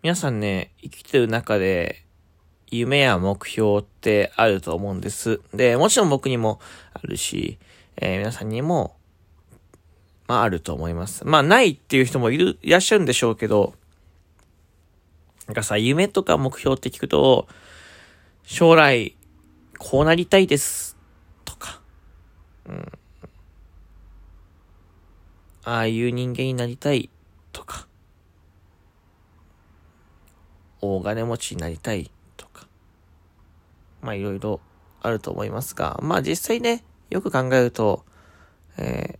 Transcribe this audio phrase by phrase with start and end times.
[0.00, 2.04] 皆さんね、生きてる中で、
[2.70, 5.40] 夢や目標ってあると思うんです。
[5.52, 6.60] で、もちろん僕にも
[6.94, 7.58] あるし、
[7.96, 8.94] えー、皆さんにも、
[10.28, 11.26] まああると思います。
[11.26, 13.74] まあないっていう人もいる、いらっしゃるんでしょうけど、
[15.48, 17.48] なんかさ、夢とか目標って聞くと、
[18.44, 19.16] 将来、
[19.78, 20.96] こうなりたいです、
[21.44, 21.80] とか、
[22.68, 22.92] うん。
[25.64, 27.10] ああいう人間になりたい、
[27.50, 27.87] とか、
[30.80, 32.66] 大金持ちになりたいとか、
[34.02, 34.60] まあいろいろ
[35.00, 38.04] あると思いますが、まあ実際ね、よく考えると、
[38.76, 39.18] え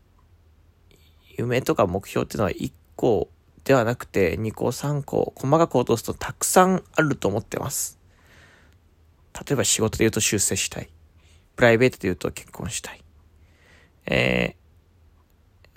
[0.90, 0.94] ー、
[1.38, 3.28] 夢とか目標っていうのは1個
[3.64, 7.98] ではなくて2個3個、細かく落とすとたくさんあると思ってます。
[9.34, 10.88] 例えば仕事で言うと出世したい。
[11.56, 13.04] プライベートで言うと結婚したい。
[14.06, 14.56] え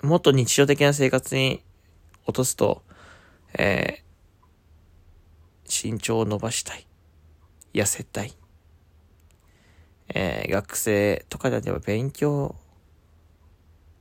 [0.00, 1.62] ー、もっと日常的な生活に
[2.24, 2.82] 落とすと、
[3.58, 4.02] えー、
[5.72, 6.86] 身長を伸ばしたい。
[7.72, 8.34] 痩せたい。
[10.14, 12.54] えー、学生とかであれば勉強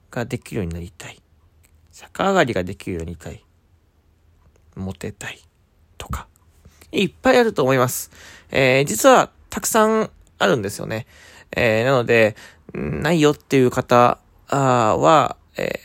[0.09, 1.21] ができるようになりたい。
[1.93, 3.45] 逆上がりができるようになりたい。
[4.75, 5.39] モテたい。
[5.97, 6.27] とか。
[6.91, 8.11] いっぱいあると思います。
[8.51, 11.07] えー、実はたくさんあるんですよね。
[11.55, 12.35] えー、なので、
[12.73, 15.79] ないよっていう方は、え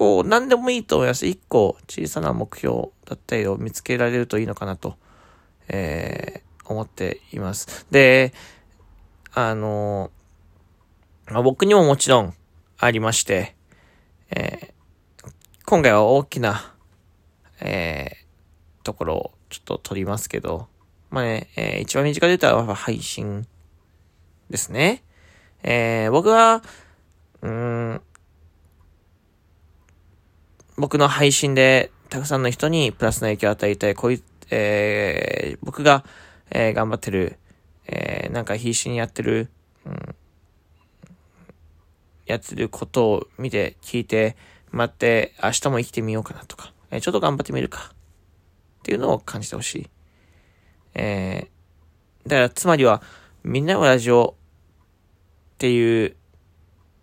[0.00, 1.26] 構何でもいいと思います。
[1.26, 4.96] 一個小さな目標だったりを見つけられるといいのかなと、
[5.68, 7.86] えー、思っています。
[7.90, 8.32] で、
[9.34, 10.10] あの
[11.26, 12.34] まあ、僕にももちろん
[12.78, 13.54] ありまして、
[14.30, 15.32] えー、
[15.66, 16.74] 今回は大きな、
[17.60, 20.68] えー、ところをちょっと取りますけど、
[21.10, 23.46] まあね、えー、一番身近で言ったら配信
[24.48, 25.02] ですね。
[25.62, 26.62] えー、僕は、
[27.42, 28.00] うん、
[30.80, 36.06] 僕の配信でたくさんの人にプラスな影響を与えたい、こういう、えー、僕が、
[36.50, 37.38] えー、頑張ってる、
[37.86, 39.50] えー、なんか必死にやってる、
[39.84, 40.14] うん、
[42.24, 44.38] やってることを見て、聞いて、
[44.70, 49.90] 待って、明日も生きてみようかなとか、えー、ちょっと頑張ってみるか、っていうのを感じてほしい。
[50.94, 53.02] えー、だから、つまりは、
[53.44, 54.34] みんなのラジオ
[55.54, 56.16] っていう、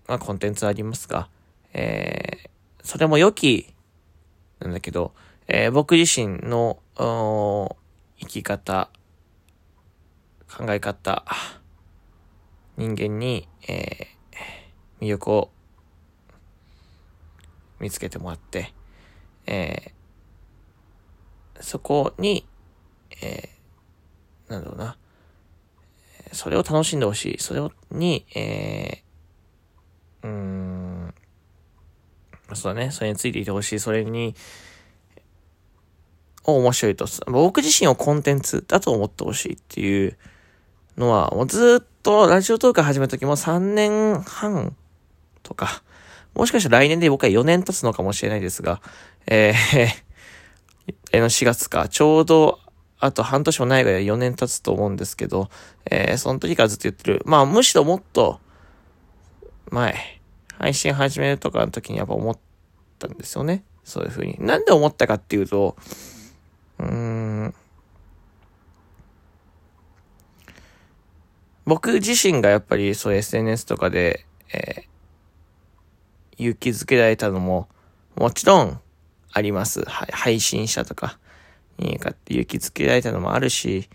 [0.07, 1.29] まあ、コンテンツありますが、
[1.73, 2.49] えー、
[2.87, 3.73] それも良き、
[4.59, 5.13] なんだけど、
[5.49, 8.89] えー、僕自身の、生き方、
[10.49, 11.25] 考え方、
[12.77, 15.49] 人間に、えー、魅力を
[17.81, 18.73] 見つけてもらって、
[19.47, 22.47] えー、そこに、
[23.21, 24.97] えー、なんだろうな、
[26.31, 27.37] それを楽しんでほしい。
[27.37, 30.96] それを、に、えー、うん、
[32.55, 32.91] そうだね。
[32.91, 33.79] それについていてほしい。
[33.79, 34.35] それに、
[36.43, 37.05] を面白いと。
[37.27, 40.17] 僕自身をコンテンツだと思ってほしいっていう
[40.97, 44.75] のは、もうずっとラジオトーク始めた時も3年半
[45.43, 45.83] とか、
[46.33, 48.81] もしかしたら来年で僕は4年経つのかもしれないですが、
[49.27, 52.59] えー、 の4月か、ちょうど
[52.99, 55.49] あと半年もないぐらい4年経つと思うんですけど、
[55.89, 57.21] えー、その時からずっと言ってる。
[57.25, 58.39] まあ、むしろもっと、
[59.69, 60.16] 前、
[60.57, 62.37] 配信始めるとかの時にやっぱ思っ
[62.99, 63.63] たんですよね。
[63.83, 64.35] そういう風に。
[64.39, 65.77] なんで思ったかっていうと、
[66.79, 67.53] うーん、
[71.65, 77.67] 僕自身がやっぱりそう SNS とかで、えー、勇気づけられたのも、
[78.15, 78.79] もちろん
[79.31, 79.83] あります。
[79.85, 81.19] 配信者とか
[81.77, 83.89] に勇気づけられたのもあるし、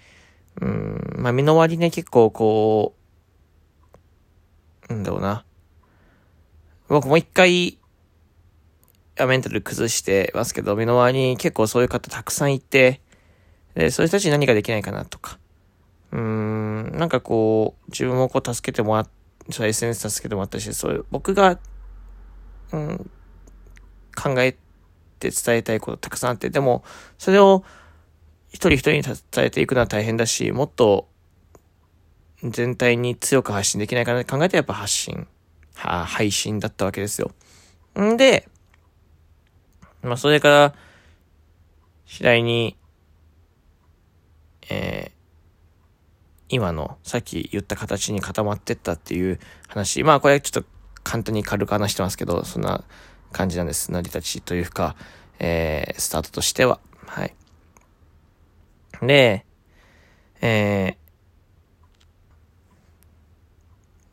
[0.61, 2.95] うん、まあ身の回りね、結構こ
[4.89, 5.45] う、なんだろうな。
[6.93, 7.79] 僕もう一回、
[9.19, 13.01] メンタル崩してますけど、目の前に結構そういう方たくさんいて、
[13.75, 15.39] で、そういう人たちに何かできないかなとか。
[16.11, 19.09] うーん、なんかこう、自分もこう助けてもらっ、
[19.49, 21.59] そう SNS 助けてもらったし、そういう、僕が、
[22.73, 23.11] うん、
[24.15, 24.53] 考え
[25.19, 26.85] て伝えたいことたくさんあって、でも、
[27.17, 27.65] それを
[28.49, 29.17] 一人一人に伝
[29.47, 31.09] えていくのは大変だし、もっと
[32.45, 35.27] 全体に強く発信できないかなって考えてやっぱ発信
[35.75, 37.33] は、配信だったわけですよ。
[37.99, 38.49] んで、
[40.03, 40.75] まあ、それから、
[42.07, 42.77] 次第に、
[44.69, 45.13] えー、
[46.51, 50.03] 今のさっき言った形に固まってったっていう話。
[50.03, 50.69] まあこれはちょっと
[51.03, 52.85] 簡単に軽く話してますけど、そんな
[53.33, 53.91] 感じなんです。
[53.91, 54.95] 成り立ちというか、
[55.39, 56.81] えー、スタートとしては。
[57.07, 57.35] はい。
[59.01, 59.47] で、
[60.43, 60.97] え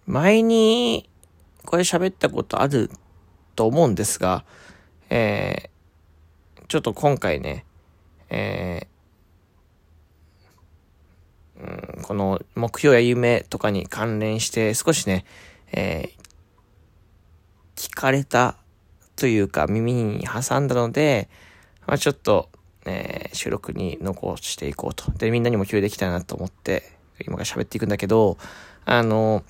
[0.08, 1.09] ー、前に
[1.70, 2.90] これ喋ったことある
[3.56, 4.44] と思うんですが、
[5.12, 7.64] えー、ちょっと今回ね、
[8.32, 15.26] えー、うん、この目標や夢とかに関連して少しね、
[15.72, 18.56] えー、聞かれた
[19.16, 21.30] というか耳に挟んだので、
[21.86, 22.50] まあ、ちょっと、
[22.88, 25.12] えー、収録に残していこうと。
[25.12, 28.40] で、みんなにも共有できたらなと思って、今から喋っていくんだけど、
[28.86, 29.44] あの、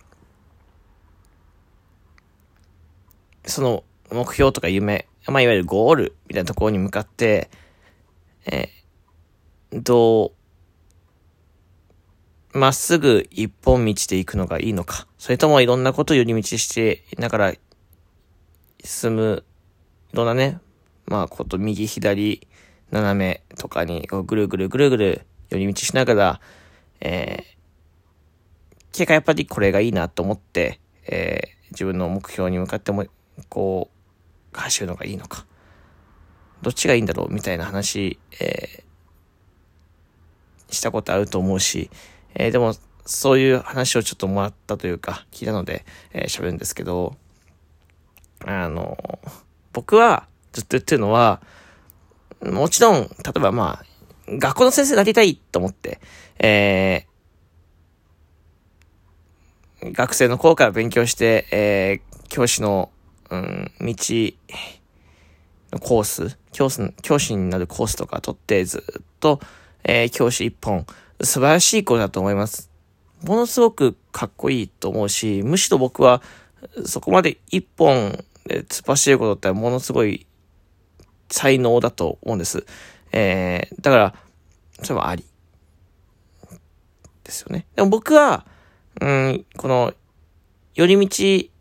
[3.50, 7.50] その目標とか夢、まあ、いわゆるゴールみたいなところに向かって、
[8.46, 10.34] えー、ど
[12.54, 17.54] う、まっすぐ一本道で行くのがいいのか、それともいろんなことを寄り道してながら
[18.84, 19.44] 進む、
[20.14, 20.60] いろんなね、
[21.06, 22.48] まあ、こと、右、左、
[22.92, 26.42] 斜めとかに、ぐるぐるぐるぐる寄り道しながら、
[27.02, 33.06] えー、結果やっぱりこれがいいなと思って、えー、自分の目標に向かっても、
[33.48, 33.90] こ
[34.54, 35.46] う、走るのがいいのか。
[36.62, 41.90] どっちがいいんだろうみたいな話、えー、したことあると思うし、
[42.36, 42.76] えー、でも、
[43.06, 47.16] そういう話をちょっともらったというか、聞いたので、えー、喋るんですけど、
[48.46, 48.98] あの、
[49.74, 51.42] 僕は、ずっと言ってるのは、
[52.42, 53.86] もちろん、例えばまあ、
[54.38, 56.00] 学校の先生になりたいと思って、
[56.40, 62.92] えー、学生の頃から勉強して、えー、教師の、
[63.30, 63.96] うん、道、
[65.72, 69.40] のコース、教師、教師になるコースとか取って、ずっと、
[69.84, 70.86] えー、教師一本、
[71.22, 72.70] 素晴らしい子だと思います。
[73.24, 76.22] ものすごくかっこいいと思うし、むしろ僕は、
[76.86, 80.26] そこまで一本で突っ走ることってものすごい
[81.30, 82.66] 才能だと思うんです。
[83.12, 84.16] えー、だから、
[84.84, 85.26] それはあり。
[87.24, 87.68] ですよね。
[87.76, 88.46] でも僕は、
[89.02, 89.94] うん、この、
[90.74, 91.59] 寄り道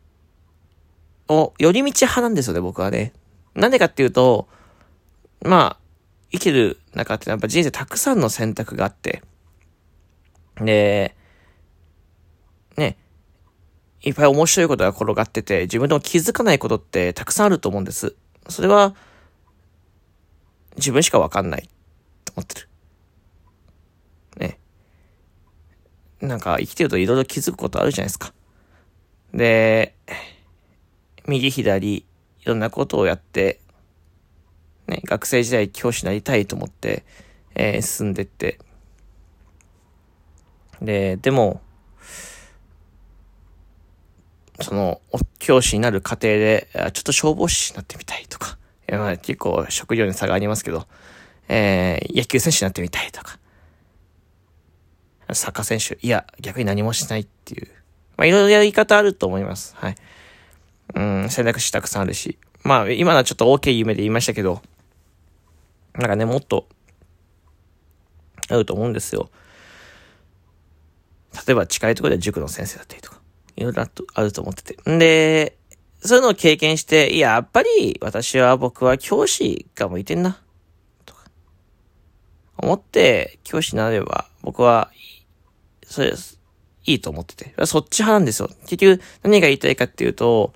[1.28, 3.12] を、寄り道派なんですよね、僕はね。
[3.54, 4.48] なんでかっていうと、
[5.44, 5.88] まあ、
[6.30, 9.22] 生きる中ってやっぱ人生たくさんの選択があって、
[10.56, 11.14] で、
[12.76, 12.96] ね、
[14.02, 18.14] いっぱい面白いことが転がってて、自分でも気づかないことってたくさんあると思うんです。
[18.48, 18.94] それは、
[20.76, 21.68] 自分しかわかんない
[22.24, 22.68] と思ってる。
[24.38, 24.58] ね。
[26.20, 28.32] なんか生きてるといろいろ気づくことあるじゃないですか。
[29.34, 29.94] で、
[31.28, 32.04] 右左、い
[32.44, 33.60] ろんなことをやって、
[34.86, 37.04] ね、学生時代教師になりたいと思って、
[37.54, 38.58] えー、進んでって。
[40.80, 41.60] で、でも、
[44.60, 45.00] その、
[45.38, 50.86] 教師になる過程で、ちょっと消防士になってみたいとか、えまあ、結構職業に差がありますけど、
[51.48, 53.38] えー、野球選手になってみたいとか、
[55.32, 57.68] サッカー選手、いや、逆に何もしないっていう。
[58.16, 59.76] まあ、いろいろやり方あると思います。
[59.76, 59.94] はい。
[60.94, 62.38] うん、選択肢たくさんあるし。
[62.64, 64.62] まあ、今のはちょっと大きい夢で言いましたけど、
[65.94, 66.68] なんかね、もっと、
[68.48, 69.30] あると思うんですよ。
[71.46, 73.20] 例えば近いところで塾の先生だったりとか、
[73.56, 73.82] いろいろ
[74.14, 74.90] あると思ってて。
[74.90, 75.56] んで、
[76.00, 80.40] そういうのを経験して、いや、やっぱり私は僕は教師が向いてんな。
[81.04, 81.24] とか。
[82.56, 84.90] 思って教師になれば僕は、
[85.84, 86.12] それ、
[86.84, 87.66] いいと思ってて。
[87.66, 88.48] そっち派なんですよ。
[88.62, 90.54] 結局何が言いたいかっていうと、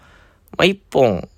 [0.56, 1.28] まあ、一本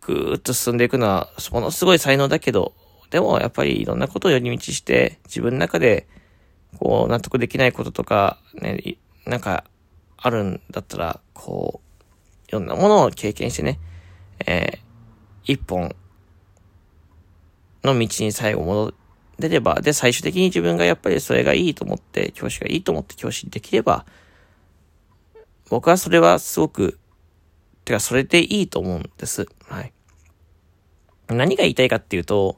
[0.00, 2.74] ぐーっと進んでいくのはものすごい才能だけど、
[3.10, 6.06] でもやっぱりいろんなことを寄り道して、自分の中で、
[6.78, 9.64] こう、納得できないこととか、ね、なんか、
[10.16, 12.02] あるんだったら、こう、
[12.48, 13.78] いろんなものを経験してね、
[14.46, 15.94] えー、一本
[17.84, 18.94] の道に最後戻
[19.40, 24.06] れれば、で、最終的に自分がやっぱりそれがいいと思って、教師がいいと思って教師にできれば、
[25.68, 26.98] 僕はそれはすごく、
[27.84, 29.46] てかそれでいいと思うんです。
[29.68, 29.92] はい。
[31.28, 32.56] 何が言いたいかっていうと、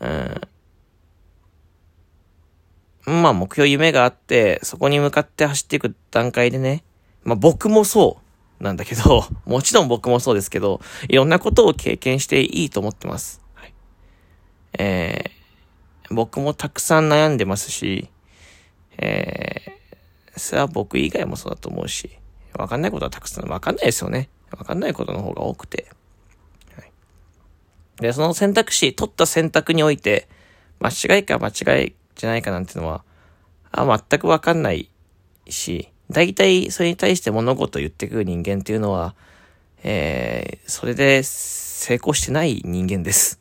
[0.00, 0.40] うん、
[3.22, 6.84] まあ目標夢があって、そこに向かって走っていく段階でね、
[7.22, 8.24] まあ僕もそう。
[8.60, 13.42] なんだけど、 もちろん僕もそうですけど、いろんなことを経験していいと思ってます。
[13.54, 13.74] はい、
[14.78, 18.08] えー、僕もたくさん悩んでますし、
[18.96, 22.18] えー、それは僕以外もそうだと思うし、
[22.58, 24.28] わかんないことはたくさん、わかんないですよね。
[24.56, 25.86] わかんないことの方が多くて。
[26.76, 26.90] はい、
[28.00, 30.28] で、その選択肢、取った選択において、
[30.80, 33.04] 間違いか間違いじゃないかなんてのは、
[33.72, 34.90] あ全くわかんない
[35.48, 39.14] し、大体それに対して物事を言ってくる人間っていうのは、
[39.82, 43.40] えー、それで成功してない人間です。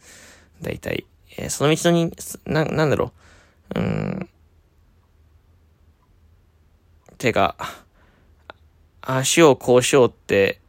[0.61, 1.05] 大体。
[1.37, 2.11] えー、その道のに、
[2.45, 3.11] な、なんだろ
[3.75, 3.79] う。
[3.79, 4.29] うん。
[7.17, 7.55] てか、
[9.05, 10.61] 足をこうしようって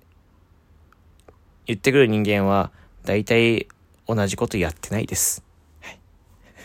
[1.67, 2.73] 言ってくる人間は、
[3.05, 3.69] 大体
[4.09, 5.45] 同じことやってないです。
[5.81, 5.99] はい。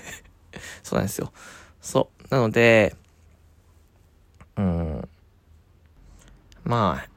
[0.81, 1.31] そうなんですよ。
[1.79, 2.27] そう。
[2.33, 2.95] なので、
[4.57, 5.09] うん。
[6.63, 7.09] まあ、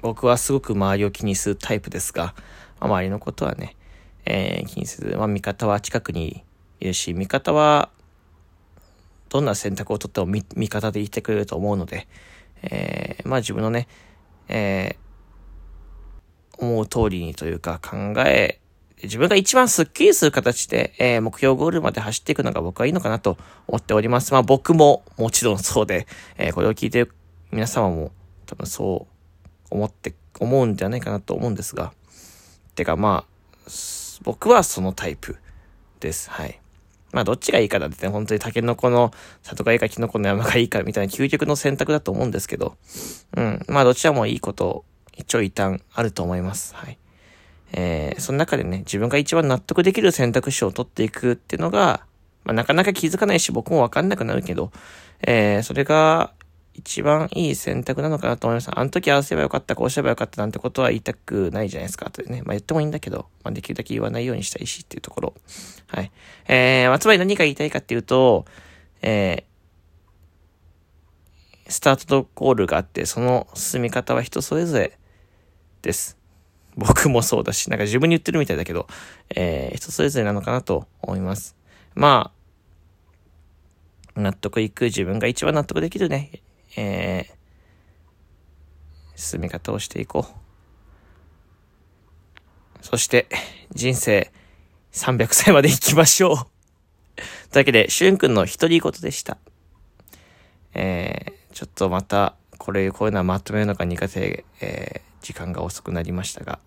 [0.00, 2.34] 僕はすごく周りを気にするタイプですが、
[2.80, 3.76] まあ、周りのことはね、
[4.24, 6.44] えー、気にせず、まあ、味方は近くに
[6.80, 7.90] いるし、味方は、
[9.28, 12.08] どんな選択をとっても味方でいてくれると思うので、
[12.62, 13.88] えー、まあ自分のね、
[14.48, 18.60] えー、思う通りにというか考え、
[19.02, 24.32] 自分が一番スッキリする形で、えー、目標ゴールまで走っていくのが僕はいいのかなと思っております。
[24.32, 26.06] まあ僕ももちろんそうで、
[26.38, 27.12] えー、これを聞いてる
[27.50, 28.12] 皆様も
[28.46, 29.06] 多分そ
[29.70, 31.92] う思って、思うんじゃないかなと思うんですが、
[32.74, 33.70] てかまあ、
[34.22, 35.36] 僕はそのタイプ
[36.00, 36.30] です。
[36.30, 36.61] はい。
[37.12, 42.76] まあどっちがいいかだってね、本当にタケノコの里がいいかキノコの山がいいかみたいな究極の選択だと思うんですけど、
[43.36, 43.64] うん。
[43.68, 44.84] まあどちらもいいこと、
[45.16, 46.74] 一応一旦あると思います。
[46.74, 46.98] はい。
[47.72, 52.04] えー、その中でね、自分が一番納得できる選択肢を取っていくっていうのが、
[52.44, 54.72] まあ、なかなか気づかないし、僕もわかんなくなるけど、
[55.26, 56.32] えー、それが
[56.74, 58.70] 一番いい選択なのかなと思います。
[58.72, 62.10] あの時合わせばよかった、こうすればよかったなんてことは言いたくないじゃないですか。
[62.10, 62.42] とね。
[62.42, 65.34] まあ言ってもいいんだけど、まあできるだけ言わないようにしたいしっていうところ。
[65.86, 66.10] はい。
[66.54, 68.44] えー、まあつまり何が言いたいかっていうと、
[69.00, 74.98] えー、スタートとゴールがあって、その進み方は人それぞれ
[75.80, 76.18] です。
[76.76, 78.86] 僕もそうだし、なんか自分に言ってるみたいだけど、
[79.34, 81.56] えー、人それぞれなのかなと思います。
[81.94, 82.32] ま
[84.14, 86.42] あ、納得いく自分が一番納得できるね、
[86.76, 90.26] えー、進み方をしていこ
[92.82, 92.84] う。
[92.84, 93.26] そして、
[93.72, 94.30] 人生
[94.92, 96.36] 300歳まで行きましょう。
[97.50, 99.38] というわけで、しゅんくんの独り言でした。
[100.74, 106.58] えー、ちょっとまた、これ、こういうのはまとめるのが苦手、えー、時間が遅くなりましたが、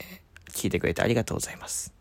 [0.00, 1.95] えー、聞いてくれてありがとうございます。